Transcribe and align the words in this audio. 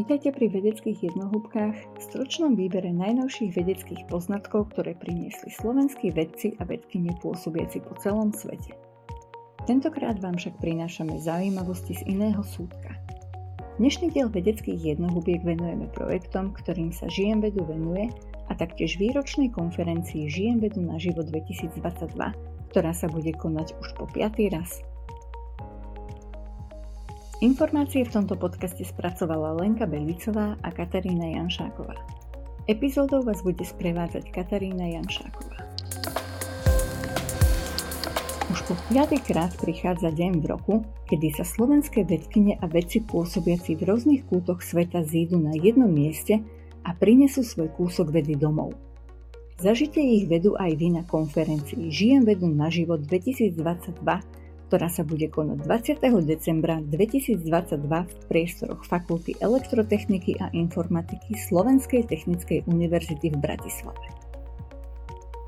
Vítajte 0.00 0.32
pri 0.32 0.48
vedeckých 0.48 1.12
jednohúbkách 1.12 1.76
v 1.76 2.00
stročnom 2.00 2.56
výbere 2.56 2.88
najnovších 2.88 3.52
vedeckých 3.52 4.08
poznatkov, 4.08 4.72
ktoré 4.72 4.96
priniesli 4.96 5.52
slovenskí 5.52 6.08
vedci 6.16 6.56
a 6.56 6.64
vedkyne 6.64 7.12
pôsobiaci 7.20 7.84
po 7.84 7.92
celom 8.00 8.32
svete. 8.32 8.72
Tentokrát 9.68 10.16
vám 10.16 10.40
však 10.40 10.56
prinášame 10.56 11.20
zaujímavosti 11.20 12.00
z 12.00 12.16
iného 12.16 12.40
súdka. 12.40 12.96
Dnešný 13.76 14.16
diel 14.16 14.32
vedeckých 14.32 14.96
jednohubiek 14.96 15.44
venujeme 15.44 15.92
projektom, 15.92 16.56
ktorým 16.56 16.96
sa 16.96 17.04
Žijem 17.04 17.44
vedu 17.44 17.68
venuje 17.68 18.08
a 18.48 18.56
taktiež 18.56 18.96
výročnej 18.96 19.52
konferencii 19.52 20.32
Žijem 20.32 20.64
vedu 20.64 20.80
na 20.80 20.96
život 20.96 21.28
2022, 21.28 21.76
ktorá 22.72 22.96
sa 22.96 23.04
bude 23.04 23.36
konať 23.36 23.76
už 23.76 24.00
po 24.00 24.08
piatý 24.08 24.48
raz. 24.48 24.80
Informácie 27.40 28.04
v 28.04 28.12
tomto 28.12 28.36
podcaste 28.36 28.84
spracovala 28.84 29.56
Lenka 29.56 29.88
Belicová 29.88 30.60
a 30.60 30.68
Katarína 30.68 31.40
Janšáková. 31.40 31.96
Epizódou 32.68 33.24
vás 33.24 33.40
bude 33.40 33.64
sprevádzať 33.64 34.28
Katarína 34.28 34.84
Janšáková. 35.00 35.56
Už 38.52 38.60
po 38.68 38.76
krát 39.24 39.56
prichádza 39.56 40.12
deň 40.12 40.32
v 40.36 40.46
roku, 40.52 40.74
kedy 41.08 41.40
sa 41.40 41.48
slovenské 41.48 42.04
vedkyne 42.04 42.60
a 42.60 42.68
vedci 42.68 43.00
pôsobiaci 43.08 43.72
v 43.72 43.88
rôznych 43.88 44.28
kútoch 44.28 44.60
sveta 44.60 45.00
zídu 45.00 45.40
na 45.40 45.56
jednom 45.56 45.88
mieste 45.88 46.44
a 46.84 46.92
prinesú 46.92 47.40
svoj 47.40 47.72
kúsok 47.72 48.20
vedy 48.20 48.36
domov. 48.36 48.76
Zažite 49.56 49.96
ich 49.96 50.28
vedu 50.28 50.60
aj 50.60 50.76
vy 50.76 50.92
na 50.92 51.08
konferencii 51.08 51.88
Žijem 51.88 52.28
vedu 52.28 52.52
na 52.52 52.68
život 52.68 53.00
2022 53.00 54.39
ktorá 54.70 54.86
sa 54.86 55.02
bude 55.02 55.26
konať 55.26 55.66
20. 55.98 55.98
decembra 56.22 56.78
2022 56.78 57.42
v 57.90 58.14
priestoroch 58.30 58.86
Fakulty 58.86 59.34
elektrotechniky 59.42 60.38
a 60.38 60.46
informatiky 60.54 61.34
Slovenskej 61.34 62.06
technickej 62.06 62.70
univerzity 62.70 63.34
v 63.34 63.36
Bratislave. 63.42 64.06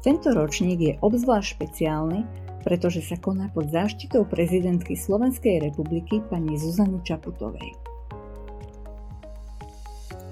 Tento 0.03 0.34
ročník 0.34 0.79
je 0.83 0.95
obzvlášť 0.98 1.55
špeciálny, 1.55 2.27
pretože 2.67 3.06
sa 3.06 3.14
koná 3.14 3.47
pod 3.55 3.70
záštitou 3.70 4.27
prezidentky 4.27 4.98
Slovenskej 4.98 5.70
republiky 5.70 6.19
pani 6.27 6.59
Zuzany 6.59 6.98
Čaputovej. 7.07 7.79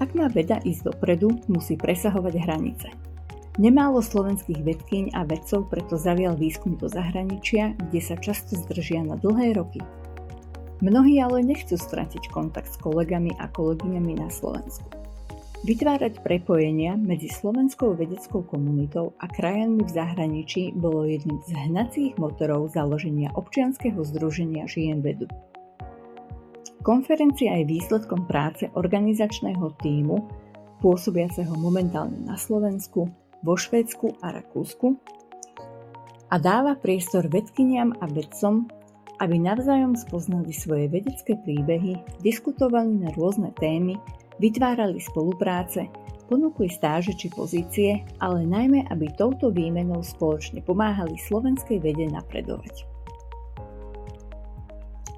Ak 0.03 0.11
má 0.11 0.27
veda 0.27 0.59
ísť 0.67 0.91
dopredu, 0.91 1.31
musí 1.47 1.79
presahovať 1.79 2.33
hranice– 2.43 2.91
Nemálo 3.59 3.99
slovenských 3.99 4.63
vedkyň 4.63 5.03
a 5.11 5.27
vedcov 5.27 5.67
preto 5.67 5.99
zavial 5.99 6.39
výskum 6.39 6.79
do 6.79 6.87
zahraničia, 6.87 7.75
kde 7.75 7.99
sa 7.99 8.15
často 8.15 8.55
zdržia 8.55 9.03
na 9.03 9.19
dlhé 9.19 9.59
roky. 9.59 9.83
Mnohí 10.79 11.19
ale 11.19 11.43
nechcú 11.43 11.75
stratiť 11.75 12.31
kontakt 12.31 12.71
s 12.71 12.79
kolegami 12.79 13.35
a 13.35 13.51
kolegyňami 13.51 14.23
na 14.23 14.31
Slovensku. 14.31 14.87
Vytvárať 15.61 16.25
prepojenia 16.25 16.97
medzi 16.97 17.29
slovenskou 17.29 17.93
vedeckou 17.93 18.41
komunitou 18.41 19.13
a 19.21 19.29
krajinami 19.29 19.85
v 19.85 19.93
zahraničí 19.93 20.73
bolo 20.73 21.05
jedným 21.05 21.37
z 21.45 21.53
hnacích 21.53 22.17
motorov 22.17 22.71
založenia 22.73 23.29
občianskeho 23.35 23.99
združenia 23.99 24.65
Žijem 24.65 25.05
vedu. 25.05 25.27
Konferencia 26.81 27.61
je 27.61 27.69
výsledkom 27.69 28.25
práce 28.25 28.73
organizačného 28.73 29.75
týmu, 29.85 30.17
pôsobiaceho 30.81 31.53
momentálne 31.53 32.17
na 32.25 32.33
Slovensku, 32.41 33.05
vo 33.41 33.57
Švédsku 33.57 34.21
a 34.21 34.33
Rakúsku 34.33 34.97
a 36.31 36.35
dáva 36.39 36.77
priestor 36.77 37.27
vedkyniam 37.27 37.91
a 37.99 38.07
vedcom, 38.07 38.69
aby 39.19 39.35
navzájom 39.37 39.93
spoznali 39.93 40.49
svoje 40.55 40.89
vedecké 40.89 41.37
príbehy, 41.37 41.99
diskutovali 42.25 43.05
na 43.05 43.09
rôzne 43.13 43.53
témy, 43.59 43.99
vytvárali 44.41 44.97
spolupráce, 44.97 45.91
ponúkli 46.31 46.71
stáže 46.71 47.13
či 47.13 47.27
pozície, 47.29 48.01
ale 48.17 48.47
najmä, 48.47 48.87
aby 48.89 49.11
touto 49.13 49.51
výmenou 49.51 50.01
spoločne 50.01 50.63
pomáhali 50.63 51.19
slovenskej 51.19 51.83
vede 51.83 52.07
napredovať. 52.09 52.87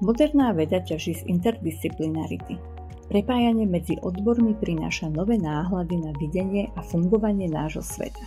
Moderná 0.02 0.52
veda 0.52 0.82
ťaží 0.82 1.16
z 1.16 1.22
interdisciplinarity– 1.30 2.58
Prepájanie 3.04 3.68
medzi 3.68 4.00
odbormi 4.00 4.56
prináša 4.56 5.12
nové 5.12 5.36
náhľady 5.36 5.96
na 6.00 6.12
videnie 6.16 6.72
a 6.72 6.80
fungovanie 6.80 7.52
nášho 7.52 7.84
sveta. 7.84 8.24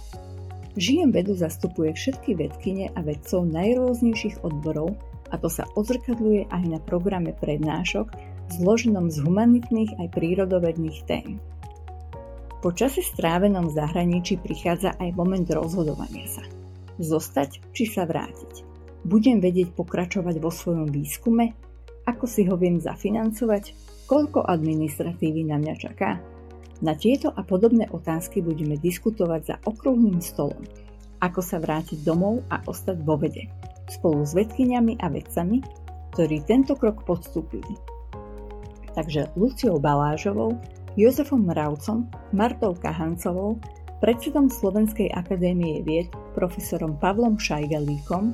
Žijem 0.78 1.10
vedu 1.10 1.34
zastupuje 1.34 1.98
všetky 1.98 2.38
vedkyne 2.38 2.94
a 2.94 3.02
vedcov 3.02 3.50
najrôznejších 3.50 4.46
odborov 4.46 4.94
a 5.34 5.36
to 5.42 5.50
sa 5.50 5.66
odzrkadluje 5.74 6.46
aj 6.54 6.64
na 6.70 6.78
programe 6.78 7.34
prednášok 7.34 8.14
zloženom 8.62 9.10
z 9.10 9.18
humanitných 9.26 9.98
aj 9.98 10.08
prírodovedných 10.14 11.00
tém. 11.10 11.42
Po 12.62 12.70
čase 12.70 13.02
strávenom 13.02 13.70
v 13.70 13.76
zahraničí 13.78 14.38
prichádza 14.38 14.94
aj 15.02 15.18
moment 15.18 15.50
rozhodovania 15.50 16.30
sa. 16.30 16.46
Zostať 17.02 17.74
či 17.74 17.90
sa 17.90 18.06
vrátiť. 18.06 18.66
Budem 19.06 19.42
vedieť 19.42 19.74
pokračovať 19.74 20.38
vo 20.38 20.54
svojom 20.54 20.90
výskume? 20.90 21.54
Ako 22.06 22.30
si 22.30 22.46
ho 22.46 22.54
viem 22.58 22.78
zafinancovať? 22.82 23.97
Koľko 24.08 24.48
administratívy 24.48 25.52
na 25.52 25.60
mňa 25.60 25.76
čaká? 25.76 26.24
Na 26.80 26.96
tieto 26.96 27.28
a 27.36 27.44
podobné 27.44 27.92
otázky 27.92 28.40
budeme 28.40 28.80
diskutovať 28.80 29.42
za 29.44 29.56
okrúhlym 29.68 30.24
stolom. 30.24 30.64
Ako 31.20 31.44
sa 31.44 31.60
vrátiť 31.60 32.08
domov 32.08 32.40
a 32.48 32.64
ostať 32.64 33.04
vo 33.04 33.20
vede. 33.20 33.52
Spolu 33.92 34.24
s 34.24 34.32
vedkyňami 34.32 35.04
a 35.04 35.12
vedcami, 35.12 35.60
ktorí 36.16 36.40
tento 36.48 36.80
krok 36.80 37.04
podstúpili. 37.04 37.76
Takže 38.96 39.28
Luciou 39.36 39.76
Balážovou, 39.76 40.56
Jozefom 40.96 41.44
Mravcom, 41.44 42.08
Martou 42.32 42.80
Kahancovou, 42.80 43.60
predsedom 44.00 44.48
Slovenskej 44.48 45.12
akadémie 45.12 45.84
vied, 45.84 46.08
profesorom 46.32 46.96
Pavlom 46.96 47.36
Šajgalíkom, 47.36 48.32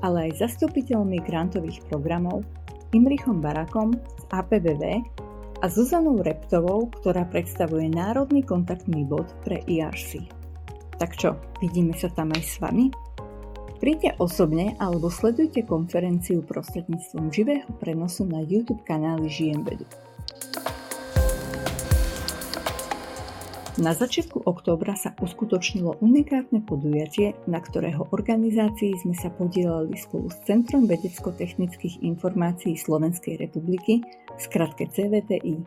ale 0.00 0.32
aj 0.32 0.40
zastupiteľmi 0.40 1.20
grantových 1.20 1.84
programov 1.92 2.48
Imrichom 2.92 3.40
Barakom 3.40 3.96
z 3.96 4.24
APBV 4.36 5.00
a 5.64 5.66
Zuzanou 5.72 6.20
Reptovou, 6.20 6.92
ktorá 7.00 7.24
predstavuje 7.24 7.88
Národný 7.88 8.44
kontaktný 8.44 9.08
bod 9.08 9.32
pre 9.48 9.64
IRC. 9.64 10.28
Tak 11.00 11.16
čo, 11.16 11.40
vidíme 11.64 11.96
sa 11.96 12.12
tam 12.12 12.36
aj 12.36 12.42
s 12.44 12.60
vami? 12.60 12.92
Príďte 13.80 14.20
osobne 14.20 14.76
alebo 14.76 15.08
sledujte 15.08 15.64
konferenciu 15.64 16.44
prostredníctvom 16.44 17.32
živého 17.32 17.66
prenosu 17.80 18.28
na 18.28 18.44
YouTube 18.44 18.84
kanály 18.84 19.32
Žijem 19.32 19.64
vedu. 19.64 19.88
Na 23.80 23.96
začiatku 23.96 24.44
októbra 24.44 24.92
sa 25.00 25.16
uskutočnilo 25.16 25.96
unikátne 26.04 26.60
podujatie, 26.60 27.32
na 27.48 27.56
ktorého 27.56 28.04
organizácii 28.12 29.00
sme 29.00 29.16
sa 29.16 29.32
podielali 29.32 29.96
spolu 29.96 30.28
s 30.28 30.44
Centrom 30.44 30.84
vedecko-technických 30.84 32.04
informácií 32.04 32.76
Slovenskej 32.76 33.40
republiky, 33.40 34.04
skratke 34.36 34.92
CVTI. 34.92 35.64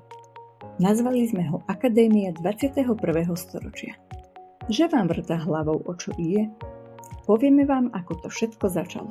Nazvali 0.78 1.26
sme 1.26 1.50
ho 1.50 1.66
Akadémia 1.66 2.30
21. 2.38 2.94
storočia. 3.34 3.98
Že 4.70 4.94
vám 4.94 5.10
vrta 5.10 5.42
hlavou, 5.42 5.82
o 5.82 5.94
čo 5.98 6.14
ide? 6.22 6.54
Povieme 7.26 7.66
vám, 7.66 7.90
ako 7.90 8.22
to 8.22 8.28
všetko 8.30 8.70
začalo. 8.70 9.10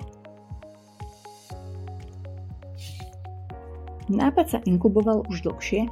Nápad 4.07 4.47
sa 4.55 4.59
inkuboval 4.63 5.27
už 5.27 5.51
dlhšie 5.51 5.91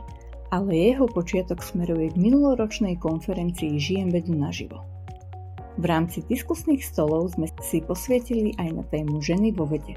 ale 0.53 0.93
jeho 0.93 1.09
počiatok 1.09 1.65
smeruje 1.65 2.13
k 2.13 2.21
minuloročnej 2.21 3.01
konferencii 3.01 3.81
Žijem 3.81 4.13
vedu 4.13 4.37
naživo. 4.37 4.85
V 5.81 5.85
rámci 5.89 6.21
diskusných 6.29 6.85
stolov 6.85 7.33
sme 7.33 7.49
si 7.65 7.81
posvietili 7.81 8.53
aj 8.61 8.69
na 8.77 8.85
tému 8.93 9.25
ženy 9.25 9.57
vo 9.57 9.65
vede. 9.65 9.97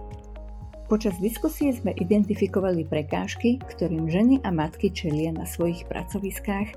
Počas 0.88 1.20
diskusie 1.20 1.76
sme 1.76 1.92
identifikovali 1.92 2.88
prekážky, 2.88 3.60
ktorým 3.60 4.08
ženy 4.08 4.40
a 4.48 4.56
matky 4.56 4.96
čelia 4.96 5.36
na 5.36 5.44
svojich 5.44 5.84
pracoviskách 5.92 6.70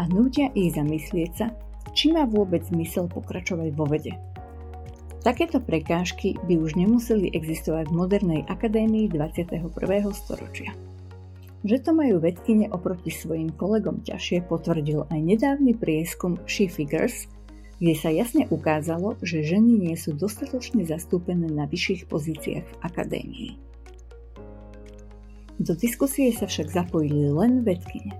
a 0.00 0.02
nútia 0.10 0.50
ich 0.58 0.74
zamyslieť 0.74 1.30
sa, 1.30 1.54
či 1.94 2.10
má 2.10 2.26
vôbec 2.26 2.66
zmysel 2.66 3.06
pokračovať 3.06 3.70
vo 3.78 3.86
vede. 3.86 4.18
Takéto 5.20 5.60
prekážky 5.60 6.40
by 6.48 6.56
už 6.56 6.74
nemuseli 6.80 7.30
existovať 7.36 7.92
v 7.92 7.94
modernej 7.94 8.40
akadémii 8.48 9.12
21. 9.12 9.70
storočia. 10.16 10.72
Že 11.60 11.76
to 11.84 11.90
majú 11.92 12.16
vedkyne 12.24 12.72
oproti 12.72 13.12
svojim 13.12 13.52
kolegom 13.52 14.00
ťažšie 14.00 14.48
potvrdil 14.48 15.04
aj 15.12 15.20
nedávny 15.20 15.76
prieskum 15.76 16.40
She 16.48 16.72
Figures, 16.72 17.28
kde 17.80 17.94
sa 17.96 18.08
jasne 18.08 18.48
ukázalo, 18.48 19.20
že 19.20 19.44
ženy 19.44 19.76
nie 19.76 19.96
sú 19.96 20.16
dostatočne 20.16 20.88
zastúpené 20.88 21.48
na 21.52 21.68
vyšších 21.68 22.08
pozíciách 22.08 22.64
v 22.64 22.76
akadémii. 22.80 23.50
Do 25.60 25.76
diskusie 25.76 26.32
sa 26.32 26.48
však 26.48 26.72
zapojili 26.72 27.28
len 27.28 27.60
vedkyne. 27.60 28.16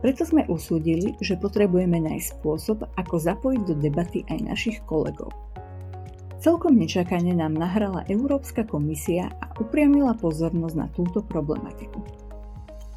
Preto 0.00 0.24
sme 0.24 0.48
usúdili, 0.48 1.12
že 1.20 1.36
potrebujeme 1.36 2.00
nájsť 2.00 2.40
spôsob, 2.40 2.88
ako 2.96 3.20
zapojiť 3.20 3.60
do 3.68 3.74
debaty 3.76 4.24
aj 4.32 4.38
našich 4.48 4.80
kolegov. 4.88 5.28
Celkom 6.40 6.80
nečakane 6.80 7.36
nám 7.36 7.52
nahrala 7.52 8.08
Európska 8.08 8.64
komisia 8.64 9.28
a 9.44 9.52
upriamila 9.60 10.16
pozornosť 10.16 10.76
na 10.80 10.88
túto 10.88 11.20
problematiku. 11.20 12.00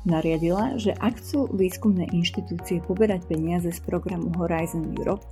Nariadila, 0.03 0.75
že 0.79 0.95
ak 0.99 1.19
chcú 1.19 1.51
výskumné 1.55 2.11
inštitúcie 2.11 2.83
poberať 2.83 3.27
peniaze 3.27 3.71
z 3.71 3.79
programu 3.83 4.31
Horizon 4.35 4.91
Europe, 4.95 5.23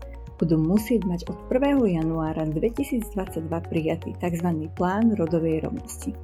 budú 0.42 0.58
musieť 0.58 1.06
mať 1.06 1.30
od 1.30 1.38
1. 1.54 2.02
januára 2.02 2.50
2022 2.50 3.46
prijatý 3.46 4.18
tzv. 4.18 4.48
plán 4.74 5.14
rodovej 5.14 5.62
rovnosti. 5.70 6.18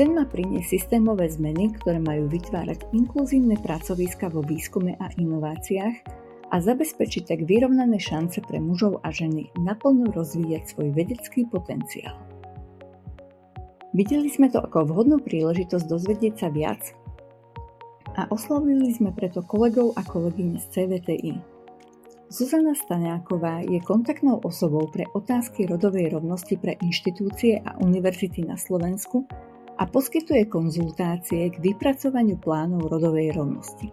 Ten 0.00 0.16
má 0.16 0.24
priniesť 0.24 0.80
systémové 0.80 1.28
zmeny, 1.28 1.76
ktoré 1.76 2.00
majú 2.00 2.24
vytvárať 2.32 2.88
inkluzívne 2.96 3.60
pracoviska 3.60 4.32
vo 4.32 4.40
výskume 4.40 4.96
a 4.96 5.12
inováciách 5.20 5.96
a 6.50 6.56
zabezpečiť 6.56 7.28
tak 7.28 7.40
vyrovnané 7.44 8.00
šance 8.00 8.40
pre 8.40 8.56
mužov 8.56 9.04
a 9.04 9.12
ženy 9.12 9.52
naplno 9.60 10.08
rozvíjať 10.08 10.72
svoj 10.72 10.96
vedecký 10.96 11.44
potenciál. 11.52 12.16
Videli 13.92 14.30
sme 14.30 14.48
to 14.48 14.62
ako 14.62 14.86
vhodnú 14.86 15.18
príležitosť 15.20 15.84
dozvedieť 15.84 16.34
sa 16.40 16.48
viac 16.48 16.94
a 18.20 18.28
oslovili 18.28 18.92
sme 18.92 19.16
preto 19.16 19.40
kolegov 19.40 19.96
a 19.96 20.04
kolegyne 20.04 20.60
z 20.60 20.66
CVTI, 20.68 21.60
Zuzana 22.30 22.78
Staňáková 22.78 23.66
je 23.66 23.82
kontaktnou 23.82 24.38
osobou 24.46 24.86
pre 24.86 25.02
otázky 25.18 25.66
rodovej 25.66 26.14
rovnosti 26.14 26.54
pre 26.62 26.78
inštitúcie 26.78 27.58
a 27.58 27.74
univerzity 27.82 28.46
na 28.46 28.54
Slovensku 28.54 29.26
a 29.74 29.82
poskytuje 29.82 30.46
konzultácie 30.46 31.50
k 31.50 31.58
vypracovaniu 31.58 32.38
plánov 32.38 32.86
rodovej 32.86 33.34
rovnosti. 33.34 33.90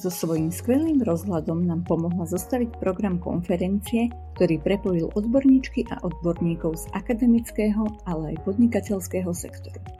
So 0.00 0.08
svojím 0.08 0.48
skvelým 0.48 1.04
rozhľadom 1.04 1.60
nám 1.60 1.84
pomohla 1.84 2.24
zostaviť 2.24 2.80
program 2.80 3.20
konferencie, 3.20 4.08
ktorý 4.40 4.56
prepojil 4.64 5.12
odborníčky 5.12 5.84
a 5.92 6.00
odborníkov 6.08 6.72
z 6.80 6.84
akademického, 6.96 7.84
ale 8.08 8.32
aj 8.32 8.48
podnikateľského 8.48 9.28
sektoru. 9.36 9.95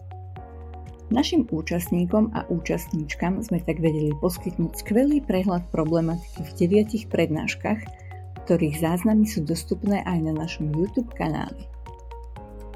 Našim 1.06 1.46
účastníkom 1.46 2.34
a 2.34 2.42
účastníčkam 2.50 3.38
sme 3.38 3.62
tak 3.62 3.78
vedeli 3.78 4.10
poskytnúť 4.18 4.82
skvelý 4.82 5.22
prehľad 5.22 5.70
problematiky 5.70 6.42
v 6.42 6.50
deviatich 6.58 7.06
prednáškach, 7.06 7.78
ktorých 8.42 8.82
záznamy 8.82 9.22
sú 9.22 9.46
dostupné 9.46 10.02
aj 10.02 10.18
na 10.26 10.34
našom 10.34 10.66
YouTube 10.74 11.14
kanáli. 11.14 11.70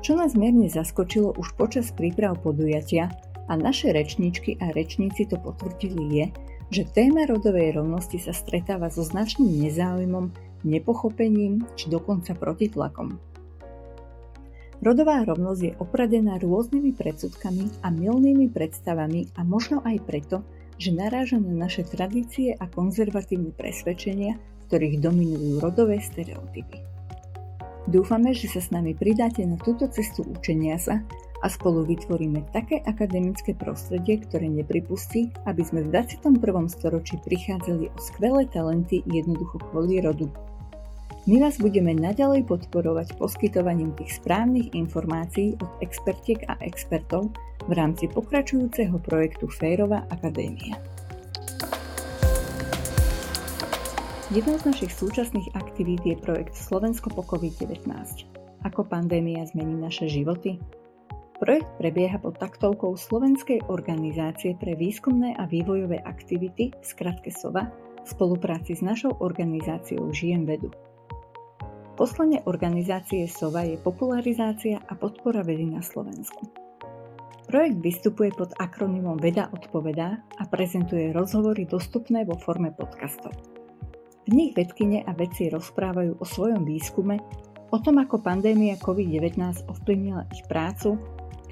Čo 0.07 0.15
nás 0.15 0.39
mierne 0.39 0.71
zaskočilo 0.71 1.35
už 1.43 1.59
počas 1.59 1.91
príprav 1.91 2.39
podujatia 2.39 3.11
a 3.51 3.59
naše 3.59 3.91
rečníčky 3.91 4.63
a 4.63 4.71
rečníci 4.79 5.27
to 5.27 5.35
potvrdili 5.35 6.05
je, 6.15 6.27
že 6.71 6.91
téma 6.95 7.27
rodovej 7.27 7.83
rovnosti 7.83 8.23
sa 8.23 8.31
stretáva 8.31 8.95
so 8.95 9.03
značným 9.03 9.67
nezáujmom, 9.67 10.31
nepochopením 10.63 11.67
či 11.75 11.91
dokonca 11.91 12.39
protitlakom. 12.39 13.30
Rodová 14.81 15.21
rovnosť 15.29 15.61
je 15.61 15.77
opradená 15.77 16.41
rôznymi 16.41 16.97
predsudkami 16.97 17.85
a 17.85 17.93
milnými 17.93 18.49
predstavami 18.49 19.29
a 19.37 19.45
možno 19.45 19.85
aj 19.85 20.01
preto, 20.09 20.41
že 20.81 20.97
naráža 20.97 21.37
na 21.37 21.69
naše 21.69 21.85
tradície 21.85 22.57
a 22.57 22.65
konzervatívne 22.65 23.53
presvedčenia, 23.53 24.41
v 24.41 24.63
ktorých 24.73 25.05
dominujú 25.05 25.61
rodové 25.61 26.01
stereotypy. 26.01 26.81
Dúfame, 27.93 28.33
že 28.33 28.49
sa 28.49 28.65
s 28.65 28.73
nami 28.73 28.97
pridáte 28.97 29.45
na 29.45 29.61
túto 29.61 29.85
cestu 29.93 30.25
učenia 30.25 30.81
sa 30.81 31.05
a 31.45 31.47
spolu 31.53 31.85
vytvoríme 31.85 32.49
také 32.49 32.81
akademické 32.81 33.53
prostredie, 33.53 34.25
ktoré 34.25 34.49
nepripustí, 34.49 35.29
aby 35.45 35.61
sme 35.61 35.85
v 35.85 35.93
21. 35.93 36.41
storočí 36.73 37.21
prichádzali 37.21 37.93
o 37.93 37.99
skvelé 38.01 38.49
talenty 38.49 39.05
jednoducho 39.05 39.61
kvôli 39.61 40.01
rodu. 40.01 40.33
My 41.31 41.39
vás 41.39 41.63
budeme 41.63 41.95
naďalej 41.95 42.43
podporovať 42.51 43.15
poskytovaním 43.15 43.95
tých 43.95 44.19
správnych 44.19 44.75
informácií 44.75 45.55
od 45.63 45.71
expertiek 45.79 46.43
a 46.51 46.59
expertov 46.59 47.31
v 47.71 47.73
rámci 47.79 48.11
pokračujúceho 48.11 48.99
projektu 48.99 49.47
Fejrová 49.47 50.11
akadémia. 50.11 50.75
Jednou 54.35 54.59
z 54.59 54.75
našich 54.75 54.91
súčasných 54.91 55.55
aktivít 55.55 56.03
je 56.03 56.19
projekt 56.19 56.59
Slovensko 56.59 57.15
po 57.15 57.23
COVID-19. 57.23 57.87
Ako 58.67 58.91
pandémia 58.91 59.47
zmení 59.47 59.79
naše 59.79 60.11
životy? 60.11 60.59
Projekt 61.39 61.71
prebieha 61.79 62.19
pod 62.19 62.43
taktovkou 62.43 62.99
Slovenskej 62.99 63.71
organizácie 63.71 64.59
pre 64.59 64.75
výskumné 64.75 65.39
a 65.39 65.47
vývojové 65.47 66.03
aktivity, 66.03 66.75
v 66.75 66.83
skratke 66.83 67.31
SOVA, 67.31 67.71
v 68.03 68.07
spolupráci 68.19 68.75
s 68.75 68.83
našou 68.83 69.15
organizáciou 69.23 70.11
Žijem 70.11 70.43
vedu. 70.43 70.90
Poslanie 72.01 72.41
organizácie 72.49 73.29
SOVA 73.29 73.69
je 73.69 73.77
popularizácia 73.77 74.81
a 74.89 74.97
podpora 74.97 75.45
vedy 75.45 75.69
na 75.69 75.85
Slovensku. 75.85 76.49
Projekt 77.45 77.77
vystupuje 77.85 78.33
pod 78.33 78.57
akronymom 78.57 79.21
Veda 79.21 79.53
odpovedá 79.53 80.25
a 80.41 80.49
prezentuje 80.49 81.13
rozhovory 81.13 81.69
dostupné 81.69 82.25
vo 82.25 82.41
forme 82.41 82.73
podcastov. 82.73 83.37
V 84.25 84.33
nich 84.33 84.57
vedkyne 84.57 85.05
a 85.05 85.13
vedci 85.13 85.53
rozprávajú 85.53 86.17
o 86.17 86.25
svojom 86.25 86.65
výskume, 86.65 87.21
o 87.69 87.77
tom, 87.85 88.01
ako 88.01 88.25
pandémia 88.25 88.81
COVID-19 88.81 89.69
ovplyvnila 89.69 90.25
ich 90.33 90.41
prácu, 90.49 90.97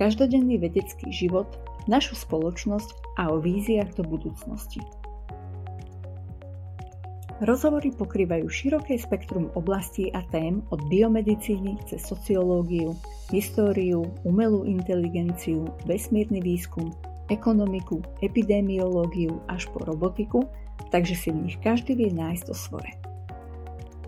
každodenný 0.00 0.64
vedecký 0.64 1.12
život, 1.12 1.60
našu 1.92 2.16
spoločnosť 2.16 3.20
a 3.20 3.28
o 3.28 3.36
víziách 3.36 4.00
do 4.00 4.04
budúcnosti. 4.16 4.80
Rozhovory 7.38 7.94
pokrývajú 7.94 8.50
široké 8.50 8.98
spektrum 8.98 9.54
oblastí 9.54 10.10
a 10.10 10.26
tém 10.34 10.58
od 10.74 10.82
biomedicíny 10.90 11.78
cez 11.86 12.02
sociológiu, 12.02 12.98
históriu, 13.30 14.10
umelú 14.26 14.66
inteligenciu, 14.66 15.70
vesmírny 15.86 16.42
výskum, 16.42 16.90
ekonomiku, 17.30 18.02
epidemiológiu 18.26 19.38
až 19.46 19.70
po 19.70 19.86
robotiku, 19.86 20.50
takže 20.90 21.14
si 21.14 21.30
v 21.30 21.46
nich 21.46 21.56
každý 21.62 21.94
vie 21.94 22.10
nájsť 22.10 22.42
to 22.42 22.54
svoje. 22.58 22.90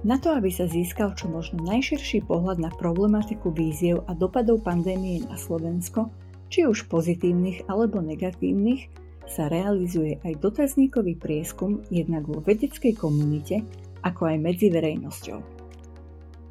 Na 0.02 0.18
to, 0.18 0.34
aby 0.34 0.50
sa 0.50 0.66
získal 0.66 1.14
čo 1.14 1.30
možno 1.30 1.62
najširší 1.62 2.26
pohľad 2.26 2.58
na 2.58 2.74
problematiku 2.74 3.54
víziev 3.54 4.02
a 4.10 4.16
dopadov 4.16 4.66
pandémie 4.66 5.22
na 5.22 5.38
Slovensko, 5.38 6.10
či 6.50 6.66
už 6.66 6.90
pozitívnych 6.90 7.70
alebo 7.70 8.02
negatívnych, 8.02 8.90
sa 9.30 9.46
realizuje 9.46 10.18
aj 10.26 10.42
dotazníkový 10.42 11.14
prieskum 11.16 11.80
jednak 11.88 12.26
vo 12.26 12.42
vedeckej 12.42 12.98
komunite, 12.98 13.62
ako 14.02 14.34
aj 14.34 14.36
medzi 14.42 14.68
verejnosťou. 14.74 15.38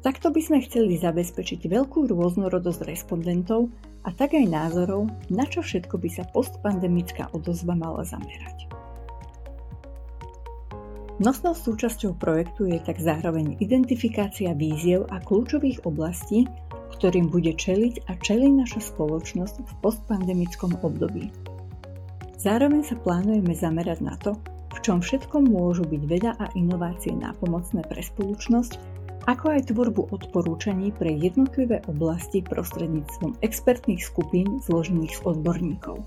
Takto 0.00 0.32
by 0.32 0.40
sme 0.40 0.64
chceli 0.64 0.96
zabezpečiť 0.96 1.68
veľkú 1.68 2.08
rôznorodosť 2.08 2.88
respondentov 2.88 3.68
a 4.00 4.16
tak 4.16 4.32
aj 4.32 4.48
názorov, 4.48 5.12
na 5.28 5.44
čo 5.44 5.60
všetko 5.60 6.00
by 6.00 6.08
sa 6.08 6.24
postpandemická 6.32 7.28
odozva 7.36 7.76
mala 7.76 8.00
zamerať. 8.08 8.64
Nosnou 11.20 11.52
súčasťou 11.52 12.16
projektu 12.16 12.64
je 12.64 12.80
tak 12.80 12.96
zároveň 12.96 13.60
identifikácia 13.60 14.56
víziev 14.56 15.04
a 15.12 15.20
kľúčových 15.20 15.84
oblastí, 15.84 16.48
ktorým 16.96 17.28
bude 17.28 17.52
čeliť 17.52 18.08
a 18.08 18.16
čelí 18.24 18.48
naša 18.48 18.80
spoločnosť 18.80 19.68
v 19.68 19.72
postpandemickom 19.84 20.80
období. 20.80 21.28
Zároveň 22.40 22.80
sa 22.80 22.96
plánujeme 22.96 23.52
zamerať 23.52 24.00
na 24.00 24.16
to, 24.16 24.32
v 24.72 24.78
čom 24.80 25.04
všetkom 25.04 25.52
môžu 25.52 25.84
byť 25.84 26.02
veda 26.08 26.32
a 26.40 26.48
inovácie 26.56 27.12
nápomocné 27.12 27.84
pre 27.84 28.00
spoločnosť, 28.00 28.80
ako 29.28 29.44
aj 29.52 29.68
tvorbu 29.68 30.08
odporúčaní 30.08 30.88
pre 30.96 31.12
jednotlivé 31.20 31.84
oblasti 31.84 32.40
prostredníctvom 32.40 33.36
expertných 33.44 34.00
skupín 34.00 34.56
zložených 34.64 35.20
z 35.20 35.22
odborníkov. 35.28 36.00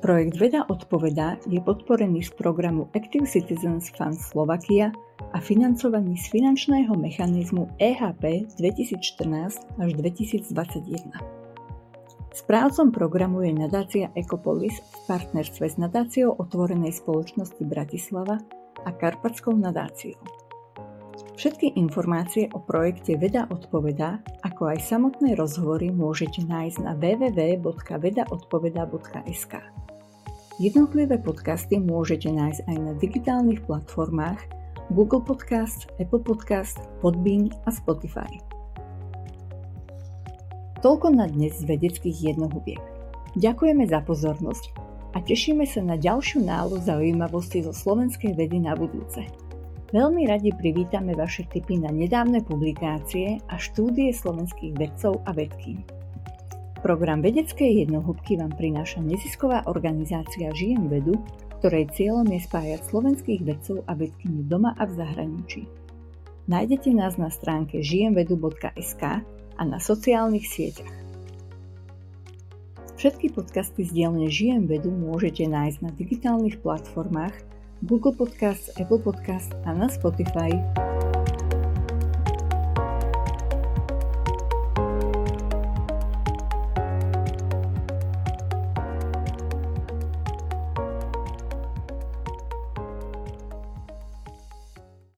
Projekt 0.00 0.40
Veda 0.40 0.64
odpovedá 0.72 1.36
je 1.44 1.60
podporený 1.60 2.24
z 2.24 2.32
programu 2.32 2.88
Active 2.96 3.28
Citizens 3.28 3.92
Fund 3.92 4.16
Slovakia 4.16 4.88
a 5.36 5.38
financovaný 5.42 6.16
z 6.16 6.32
finančného 6.32 6.96
mechanizmu 6.96 7.76
EHP 7.76 8.56
2014 8.56 9.84
až 9.84 9.90
2021. 10.00 11.37
Správcom 12.38 12.94
programu 12.94 13.42
je 13.42 13.50
nadácia 13.50 14.14
Ecopolis 14.14 14.78
v 14.78 15.10
partnerstve 15.10 15.74
s 15.74 15.74
nadáciou 15.74 16.38
Otvorenej 16.38 17.02
spoločnosti 17.02 17.66
Bratislava 17.66 18.38
a 18.86 18.94
Karpatskou 18.94 19.58
nadáciou. 19.58 20.14
Všetky 21.34 21.74
informácie 21.74 22.46
o 22.54 22.62
projekte 22.62 23.18
Veda 23.18 23.50
odpovedá, 23.50 24.22
ako 24.46 24.70
aj 24.70 24.86
samotné 24.86 25.34
rozhovory 25.34 25.90
môžete 25.90 26.46
nájsť 26.46 26.78
na 26.78 26.94
www.vedaodpoveda.sk. 26.94 29.54
Jednotlivé 30.62 31.18
podcasty 31.18 31.82
môžete 31.82 32.30
nájsť 32.30 32.70
aj 32.70 32.76
na 32.78 32.94
digitálnych 33.02 33.66
platformách 33.66 34.46
Google 34.94 35.26
Podcast, 35.26 35.90
Apple 35.98 36.22
Podcast, 36.22 36.78
Podbean 37.02 37.50
a 37.66 37.74
Spotify. 37.74 38.30
Toľko 40.78 41.10
na 41.10 41.26
dnes 41.26 41.58
z 41.58 41.66
vedeckých 41.66 42.30
jednohubiek. 42.34 42.78
Ďakujeme 43.34 43.82
za 43.90 43.98
pozornosť 43.98 44.70
a 45.10 45.18
tešíme 45.18 45.66
sa 45.66 45.82
na 45.82 45.98
ďalšiu 45.98 46.46
nálu 46.46 46.78
zaujímavosti 46.78 47.66
zo 47.66 47.74
slovenskej 47.74 48.38
vedy 48.38 48.62
na 48.62 48.78
budúce. 48.78 49.26
Veľmi 49.90 50.30
radi 50.30 50.54
privítame 50.54 51.18
vaše 51.18 51.50
tipy 51.50 51.82
na 51.82 51.90
nedávne 51.90 52.46
publikácie 52.46 53.42
a 53.50 53.58
štúdie 53.58 54.14
slovenských 54.14 54.78
vedcov 54.78 55.18
a 55.26 55.34
vedkým. 55.34 55.82
Program 56.78 57.26
vedeckej 57.26 57.82
jednohúbky 57.82 58.38
vám 58.38 58.54
prináša 58.54 59.02
nezisková 59.02 59.66
organizácia 59.66 60.54
Žijem 60.54 60.86
vedu, 60.86 61.18
ktorej 61.58 61.90
cieľom 61.90 62.30
je 62.30 62.38
spájať 62.46 62.86
slovenských 62.86 63.42
vedcov 63.42 63.82
a 63.90 63.98
vedkyni 63.98 64.46
doma 64.46 64.78
a 64.78 64.86
v 64.86 64.94
zahraničí. 64.94 65.66
Nájdete 66.46 66.94
nás 66.94 67.18
na 67.18 67.34
stránke 67.34 67.82
žijemvedu.sk 67.82 69.26
a 69.58 69.62
na 69.66 69.82
sociálnych 69.82 70.46
sieťach. 70.46 70.94
Všetky 72.98 73.30
podcasty 73.30 73.86
z 73.86 73.94
dielne 73.94 74.26
Žijem 74.26 74.66
vedu 74.66 74.90
môžete 74.90 75.46
nájsť 75.46 75.78
na 75.86 75.90
digitálnych 75.94 76.58
platformách 76.62 77.34
Google 77.86 78.10
Podcast, 78.10 78.74
Apple 78.74 78.98
Podcast 78.98 79.54
a 79.62 79.70
na 79.70 79.86
Spotify. 79.86 80.50